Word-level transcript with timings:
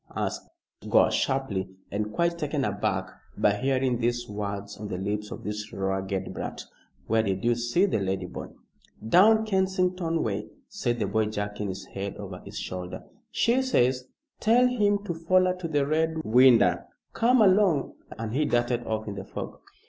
asked 0.15 0.49
Gore, 0.89 1.11
sharply, 1.11 1.69
and 1.91 2.11
quite 2.11 2.35
taken 2.39 2.65
aback 2.65 3.07
by 3.37 3.53
hearing 3.53 3.99
these 3.99 4.27
words 4.27 4.75
on 4.77 4.87
the 4.87 4.97
lips 4.97 5.29
of 5.29 5.43
this 5.43 5.71
ragged 5.71 6.33
brat. 6.33 6.65
"Where 7.05 7.21
did 7.21 7.43
you 7.45 7.53
see 7.53 7.85
the 7.85 7.99
lady, 7.99 8.25
boy?" 8.25 8.47
"Down 9.07 9.45
Kensington 9.45 10.23
way," 10.23 10.47
said 10.67 10.97
the 10.97 11.05
boy 11.05 11.27
jerking 11.27 11.67
his 11.67 11.85
head 11.85 12.17
over 12.17 12.39
his 12.43 12.57
shoulder. 12.57 13.03
"She 13.29 13.61
says, 13.61 14.05
'Tell 14.39 14.65
him 14.69 15.03
to 15.03 15.13
foller 15.13 15.53
to 15.57 15.67
the 15.67 15.85
Red 15.85 16.23
Winder.' 16.23 16.87
Come 17.13 17.39
along!" 17.43 17.93
and 18.17 18.33
he 18.33 18.45
darted 18.45 18.83
off 18.87 19.07
in 19.07 19.13
the 19.13 19.23
fog. 19.23 19.59